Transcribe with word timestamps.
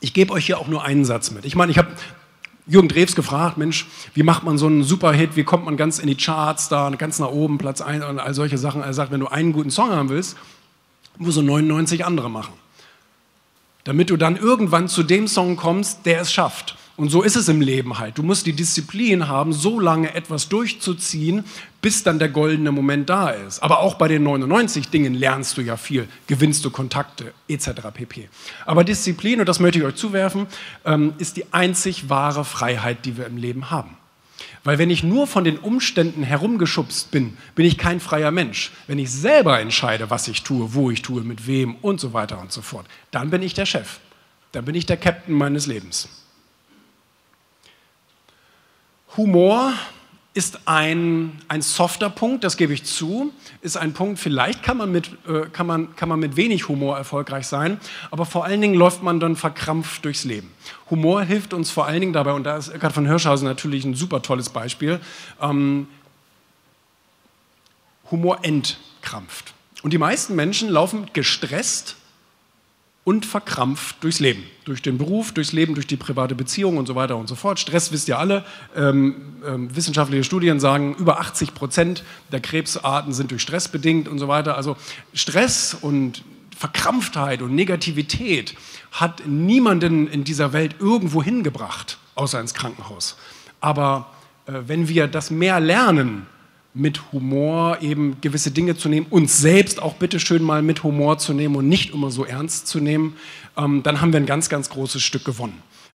Ich 0.00 0.12
gebe 0.14 0.32
euch 0.32 0.46
hier 0.46 0.58
auch 0.58 0.68
nur 0.68 0.84
einen 0.84 1.04
Satz 1.04 1.30
mit. 1.30 1.44
Ich 1.44 1.56
meine, 1.56 1.72
ich 1.72 1.78
habe 1.78 1.88
Jürgen 2.66 2.88
Drews 2.88 3.16
gefragt, 3.16 3.56
Mensch, 3.56 3.86
wie 4.14 4.22
macht 4.22 4.44
man 4.44 4.58
so 4.58 4.66
einen 4.66 4.82
Superhit, 4.82 5.36
wie 5.36 5.44
kommt 5.44 5.64
man 5.64 5.76
ganz 5.76 5.98
in 5.98 6.06
die 6.06 6.16
Charts 6.16 6.68
da, 6.68 6.90
ganz 6.90 7.18
nach 7.18 7.30
oben, 7.30 7.56
Platz 7.56 7.80
1 7.80 8.04
und 8.04 8.18
all 8.18 8.34
solche 8.34 8.58
Sachen. 8.58 8.82
Er 8.82 8.92
sagt, 8.92 9.10
wenn 9.10 9.20
du 9.20 9.28
einen 9.28 9.52
guten 9.52 9.70
Song 9.70 9.90
haben 9.90 10.10
willst, 10.10 10.36
musst 11.16 11.38
du 11.38 11.42
99 11.42 12.04
andere 12.04 12.30
machen. 12.30 12.52
Damit 13.84 14.10
du 14.10 14.16
dann 14.16 14.36
irgendwann 14.36 14.88
zu 14.88 15.02
dem 15.02 15.26
Song 15.28 15.56
kommst, 15.56 16.04
der 16.04 16.20
es 16.20 16.32
schafft. 16.32 16.76
Und 16.98 17.10
so 17.10 17.22
ist 17.22 17.36
es 17.36 17.48
im 17.48 17.60
Leben 17.60 18.00
halt. 18.00 18.18
Du 18.18 18.24
musst 18.24 18.44
die 18.44 18.54
Disziplin 18.54 19.28
haben, 19.28 19.52
so 19.52 19.78
lange 19.78 20.16
etwas 20.16 20.48
durchzuziehen, 20.48 21.44
bis 21.80 22.02
dann 22.02 22.18
der 22.18 22.28
goldene 22.28 22.72
Moment 22.72 23.08
da 23.08 23.30
ist. 23.30 23.62
Aber 23.62 23.78
auch 23.78 23.94
bei 23.94 24.08
den 24.08 24.24
99 24.24 24.88
Dingen 24.88 25.14
lernst 25.14 25.56
du 25.56 25.60
ja 25.60 25.76
viel, 25.76 26.08
gewinnst 26.26 26.64
du 26.64 26.70
Kontakte 26.70 27.32
etc. 27.46 27.70
pp. 27.94 28.28
Aber 28.66 28.82
Disziplin, 28.82 29.38
und 29.38 29.48
das 29.48 29.60
möchte 29.60 29.78
ich 29.78 29.84
euch 29.84 29.94
zuwerfen, 29.94 30.48
ähm, 30.84 31.12
ist 31.18 31.36
die 31.36 31.44
einzig 31.52 32.10
wahre 32.10 32.44
Freiheit, 32.44 33.04
die 33.04 33.16
wir 33.16 33.26
im 33.26 33.36
Leben 33.36 33.70
haben. 33.70 33.96
Weil 34.64 34.78
wenn 34.78 34.90
ich 34.90 35.04
nur 35.04 35.28
von 35.28 35.44
den 35.44 35.56
Umständen 35.56 36.24
herumgeschubst 36.24 37.12
bin, 37.12 37.38
bin 37.54 37.64
ich 37.64 37.78
kein 37.78 38.00
freier 38.00 38.32
Mensch. 38.32 38.72
Wenn 38.88 38.98
ich 38.98 39.12
selber 39.12 39.60
entscheide, 39.60 40.10
was 40.10 40.26
ich 40.26 40.42
tue, 40.42 40.74
wo 40.74 40.90
ich 40.90 41.02
tue, 41.02 41.22
mit 41.22 41.46
wem 41.46 41.76
und 41.76 42.00
so 42.00 42.12
weiter 42.12 42.40
und 42.40 42.50
so 42.50 42.60
fort, 42.60 42.86
dann 43.12 43.30
bin 43.30 43.42
ich 43.44 43.54
der 43.54 43.66
Chef. 43.66 44.00
Dann 44.50 44.64
bin 44.64 44.74
ich 44.74 44.86
der 44.86 44.96
Captain 44.96 45.36
meines 45.36 45.66
Lebens. 45.66 46.08
Humor 49.16 49.72
ist 50.34 50.60
ein, 50.66 51.40
ein 51.48 51.62
softer 51.62 52.10
Punkt, 52.10 52.44
das 52.44 52.56
gebe 52.56 52.72
ich 52.72 52.84
zu, 52.84 53.32
ist 53.60 53.76
ein 53.76 53.92
Punkt, 53.92 54.20
vielleicht 54.20 54.62
kann 54.62 54.76
man, 54.76 54.92
mit, 54.92 55.10
äh, 55.26 55.46
kann, 55.52 55.66
man, 55.66 55.96
kann 55.96 56.08
man 56.08 56.20
mit 56.20 56.36
wenig 56.36 56.68
Humor 56.68 56.96
erfolgreich 56.96 57.48
sein, 57.48 57.80
aber 58.12 58.24
vor 58.24 58.44
allen 58.44 58.60
Dingen 58.60 58.74
läuft 58.74 59.02
man 59.02 59.18
dann 59.18 59.34
verkrampft 59.34 60.04
durchs 60.04 60.22
Leben. 60.22 60.52
Humor 60.90 61.22
hilft 61.22 61.54
uns 61.54 61.70
vor 61.70 61.86
allen 61.86 62.00
Dingen 62.00 62.12
dabei, 62.12 62.32
und 62.32 62.44
da 62.44 62.56
ist 62.56 62.68
Eckhard 62.68 62.92
von 62.92 63.06
Hirschhausen 63.06 63.48
natürlich 63.48 63.84
ein 63.84 63.94
super 63.94 64.22
tolles 64.22 64.50
Beispiel, 64.50 65.00
ähm, 65.40 65.88
Humor 68.12 68.38
entkrampft. 68.42 69.54
Und 69.82 69.92
die 69.92 69.98
meisten 69.98 70.36
Menschen 70.36 70.68
laufen 70.68 71.10
gestresst 71.12 71.96
und 73.08 73.24
verkrampft 73.24 74.04
durchs 74.04 74.20
Leben. 74.20 74.42
Durch 74.66 74.82
den 74.82 74.98
Beruf, 74.98 75.32
durchs 75.32 75.52
Leben, 75.52 75.72
durch 75.72 75.86
die 75.86 75.96
private 75.96 76.34
Beziehung 76.34 76.76
und 76.76 76.84
so 76.84 76.94
weiter 76.94 77.16
und 77.16 77.26
so 77.26 77.36
fort. 77.36 77.58
Stress 77.58 77.90
wisst 77.90 78.06
ihr 78.06 78.18
alle. 78.18 78.44
Ähm, 78.76 79.14
ähm, 79.46 79.74
wissenschaftliche 79.74 80.24
Studien 80.24 80.60
sagen, 80.60 80.94
über 80.98 81.18
80 81.18 81.54
Prozent 81.54 82.04
der 82.32 82.40
Krebsarten 82.40 83.14
sind 83.14 83.30
durch 83.30 83.40
Stress 83.40 83.68
bedingt 83.68 84.08
und 84.08 84.18
so 84.18 84.28
weiter. 84.28 84.58
Also 84.58 84.76
Stress 85.14 85.72
und 85.72 86.22
Verkrampftheit 86.54 87.40
und 87.40 87.54
Negativität 87.54 88.54
hat 88.92 89.26
niemanden 89.26 90.06
in 90.06 90.24
dieser 90.24 90.52
Welt 90.52 90.76
irgendwo 90.78 91.22
hingebracht, 91.22 91.96
außer 92.14 92.38
ins 92.38 92.52
Krankenhaus. 92.52 93.16
Aber 93.60 94.12
äh, 94.44 94.52
wenn 94.66 94.86
wir 94.86 95.06
das 95.06 95.30
mehr 95.30 95.60
lernen, 95.60 96.26
mit 96.78 97.12
Humor 97.12 97.78
eben 97.80 98.20
gewisse 98.20 98.50
Dinge 98.50 98.76
zu 98.76 98.88
nehmen, 98.88 99.06
uns 99.10 99.38
selbst 99.38 99.82
auch 99.82 99.94
bitte 99.94 100.20
schön 100.20 100.42
mal 100.42 100.62
mit 100.62 100.84
Humor 100.84 101.18
zu 101.18 101.34
nehmen 101.34 101.56
und 101.56 101.68
nicht 101.68 101.92
immer 101.92 102.10
so 102.10 102.24
ernst 102.24 102.68
zu 102.68 102.80
nehmen, 102.80 103.16
ähm, 103.56 103.82
dann 103.82 104.00
haben 104.00 104.12
wir 104.12 104.20
ein 104.20 104.26
ganz, 104.26 104.48
ganz 104.48 104.70
großes 104.70 105.02
Stück 105.02 105.24
gewonnen. 105.24 105.62